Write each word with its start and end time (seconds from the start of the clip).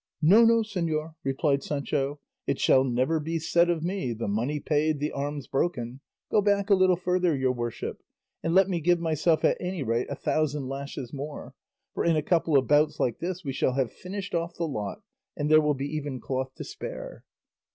'""No, 0.33 0.43
no, 0.43 0.61
señor," 0.63 1.13
replied 1.23 1.61
Sancho; 1.61 2.19
"it 2.47 2.59
shall 2.59 2.83
never 2.83 3.19
be 3.19 3.37
said 3.37 3.69
of 3.69 3.83
me, 3.83 4.13
'The 4.13 4.27
money 4.29 4.59
paid, 4.59 4.97
the 4.99 5.11
arms 5.11 5.45
broken;' 5.45 5.99
go 6.31 6.41
back 6.41 6.71
a 6.71 6.73
little 6.73 6.95
further, 6.95 7.35
your 7.35 7.51
worship, 7.51 8.01
and 8.41 8.55
let 8.55 8.67
me 8.67 8.81
give 8.81 8.99
myself 8.99 9.45
at 9.45 9.57
any 9.59 9.83
rate 9.83 10.07
a 10.09 10.15
thousand 10.15 10.67
lashes 10.67 11.13
more; 11.13 11.53
for 11.93 12.03
in 12.03 12.15
a 12.15 12.23
couple 12.23 12.57
of 12.57 12.65
bouts 12.65 12.99
like 12.99 13.19
this 13.19 13.43
we 13.43 13.53
shall 13.53 13.73
have 13.73 13.93
finished 13.93 14.33
off 14.33 14.55
the 14.55 14.67
lot, 14.67 15.03
and 15.37 15.51
there 15.51 15.61
will 15.61 15.75
be 15.75 15.95
even 15.95 16.19
cloth 16.19 16.51
to 16.55 16.63
spare." 16.63 17.23